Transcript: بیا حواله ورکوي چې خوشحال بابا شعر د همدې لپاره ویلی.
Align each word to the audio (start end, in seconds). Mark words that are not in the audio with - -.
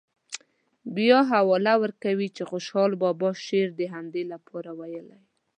بیا 0.95 1.19
حواله 1.31 1.73
ورکوي 1.83 2.27
چې 2.35 2.43
خوشحال 2.51 2.91
بابا 3.03 3.29
شعر 3.45 3.69
د 3.75 3.81
همدې 3.93 4.23
لپاره 4.33 4.69
ویلی. 4.79 5.19